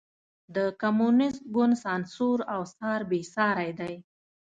د 0.55 0.57
کمونېست 0.81 1.41
ګوند 1.55 1.75
سانسور 1.83 2.37
او 2.53 2.61
څار 2.75 3.01
بېساری 3.09 3.71
دی. 3.79 3.95